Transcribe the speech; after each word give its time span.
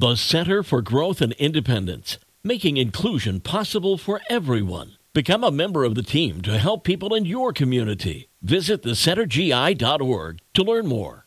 The 0.00 0.16
Center 0.16 0.62
for 0.62 0.80
Growth 0.80 1.20
and 1.20 1.34
Independence, 1.34 2.16
making 2.42 2.78
inclusion 2.78 3.38
possible 3.40 3.98
for 3.98 4.22
everyone. 4.30 4.92
Become 5.12 5.44
a 5.44 5.50
member 5.50 5.84
of 5.84 5.94
the 5.94 6.02
team 6.02 6.40
to 6.40 6.56
help 6.56 6.84
people 6.84 7.14
in 7.14 7.26
your 7.26 7.52
community. 7.52 8.30
Visit 8.40 8.82
thecentergi.org 8.82 10.38
to 10.54 10.62
learn 10.62 10.86
more. 10.86 11.26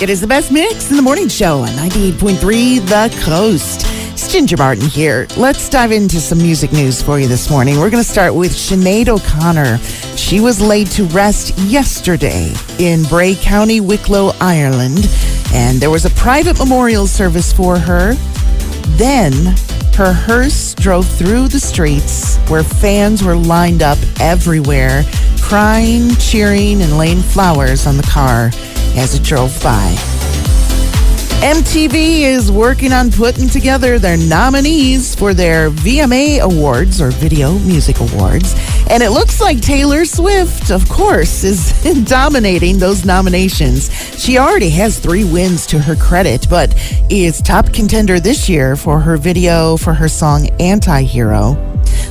It 0.00 0.08
is 0.08 0.22
the 0.22 0.26
best 0.26 0.50
mix 0.50 0.88
in 0.88 0.96
the 0.96 1.02
morning 1.02 1.28
show 1.28 1.58
on 1.58 1.68
98.3 1.68 2.88
The 2.88 3.22
Coast. 3.22 3.95
Ginger 4.36 4.58
Martin 4.58 4.86
here. 4.86 5.26
Let's 5.38 5.66
dive 5.66 5.92
into 5.92 6.20
some 6.20 6.36
music 6.36 6.70
news 6.70 7.00
for 7.00 7.18
you 7.18 7.26
this 7.26 7.48
morning. 7.48 7.78
We're 7.78 7.88
going 7.88 8.02
to 8.02 8.08
start 8.08 8.34
with 8.34 8.52
Sinead 8.52 9.08
O'Connor. 9.08 9.78
She 10.14 10.40
was 10.40 10.60
laid 10.60 10.88
to 10.88 11.04
rest 11.04 11.56
yesterday 11.60 12.52
in 12.78 13.04
Bray 13.04 13.34
County, 13.34 13.80
Wicklow, 13.80 14.32
Ireland, 14.38 15.08
and 15.54 15.80
there 15.80 15.88
was 15.88 16.04
a 16.04 16.10
private 16.10 16.58
memorial 16.58 17.06
service 17.06 17.50
for 17.50 17.78
her. 17.78 18.12
Then 18.98 19.32
her 19.94 20.12
hearse 20.12 20.74
drove 20.74 21.08
through 21.08 21.48
the 21.48 21.58
streets 21.58 22.36
where 22.50 22.62
fans 22.62 23.24
were 23.24 23.36
lined 23.36 23.82
up 23.82 23.96
everywhere, 24.20 25.04
crying, 25.40 26.14
cheering, 26.16 26.82
and 26.82 26.98
laying 26.98 27.22
flowers 27.22 27.86
on 27.86 27.96
the 27.96 28.02
car 28.02 28.50
as 28.96 29.14
it 29.14 29.22
drove 29.22 29.58
by. 29.62 30.15
MTV 31.42 32.22
is 32.22 32.50
working 32.50 32.92
on 32.92 33.10
putting 33.10 33.46
together 33.46 33.98
their 33.98 34.16
nominees 34.16 35.14
for 35.14 35.34
their 35.34 35.70
VMA 35.70 36.40
Awards 36.40 37.00
or 37.00 37.10
Video 37.10 37.58
Music 37.58 38.00
Awards. 38.00 38.54
And 38.90 39.02
it 39.02 39.10
looks 39.10 39.38
like 39.40 39.60
Taylor 39.60 40.06
Swift, 40.06 40.70
of 40.70 40.88
course, 40.88 41.44
is 41.44 42.04
dominating 42.08 42.78
those 42.78 43.04
nominations. 43.04 43.92
She 44.18 44.38
already 44.38 44.70
has 44.70 44.98
three 44.98 45.24
wins 45.24 45.66
to 45.66 45.78
her 45.78 45.94
credit, 45.94 46.46
but 46.48 46.74
is 47.10 47.42
top 47.42 47.70
contender 47.70 48.18
this 48.18 48.48
year 48.48 48.74
for 48.74 48.98
her 48.98 49.18
video 49.18 49.76
for 49.76 49.92
her 49.92 50.08
song 50.08 50.48
Anti 50.58 51.02
Hero. 51.02 51.54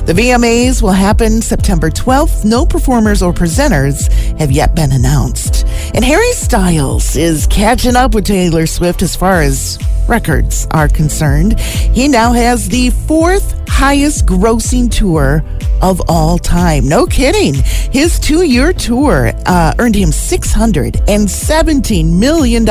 The 0.06 0.12
VMAs 0.12 0.82
will 0.82 0.92
happen 0.92 1.42
September 1.42 1.90
12th. 1.90 2.44
No 2.44 2.64
performers 2.64 3.22
or 3.22 3.32
presenters 3.32 4.08
have 4.38 4.52
yet 4.52 4.76
been 4.76 4.92
announced. 4.92 5.65
And 5.94 6.04
Harry 6.04 6.32
Styles 6.32 7.16
is 7.16 7.46
catching 7.46 7.96
up 7.96 8.14
with 8.14 8.26
Taylor 8.26 8.66
Swift 8.66 9.00
as 9.02 9.16
far 9.16 9.40
as 9.40 9.78
records 10.08 10.66
are 10.70 10.88
concerned. 10.88 11.58
He 11.60 12.08
now 12.08 12.32
has 12.32 12.68
the 12.68 12.90
fourth 12.90 13.54
highest 13.68 14.26
grossing 14.26 14.90
tour 14.90 15.44
of 15.82 16.00
all 16.08 16.38
time. 16.38 16.88
No 16.88 17.06
kidding. 17.06 17.54
His 17.92 18.18
two 18.18 18.42
year 18.42 18.72
tour 18.72 19.32
uh, 19.46 19.74
earned 19.78 19.94
him 19.94 20.08
$617 20.10 22.18
million, 22.18 22.66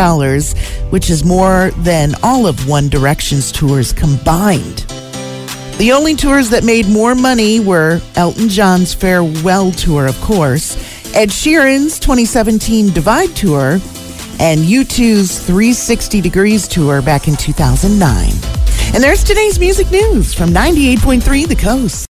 which 0.89 1.09
is 1.09 1.23
more 1.23 1.71
than 1.77 2.13
all 2.23 2.47
of 2.47 2.67
One 2.67 2.89
Direction's 2.89 3.51
tours 3.51 3.93
combined. 3.93 4.85
The 5.77 5.91
only 5.91 6.15
tours 6.15 6.49
that 6.51 6.63
made 6.63 6.87
more 6.87 7.15
money 7.15 7.59
were 7.59 7.99
Elton 8.15 8.49
John's 8.49 8.93
farewell 8.93 9.71
tour, 9.71 10.07
of 10.07 10.19
course, 10.21 10.77
Ed 11.15 11.29
Sheeran's 11.29 11.97
2017 11.97 12.91
Divide 12.91 13.33
tour, 13.37 13.79
and 14.41 14.59
U2's 14.59 15.39
360 15.39 16.19
Degrees 16.19 16.67
tour 16.67 17.01
back 17.01 17.29
in 17.29 17.37
2009. 17.37 18.27
And 18.93 19.01
there's 19.01 19.23
today's 19.23 19.57
music 19.57 19.89
news 19.91 20.33
from 20.33 20.49
98.3 20.49 21.47
The 21.47 21.55
Coast. 21.55 22.03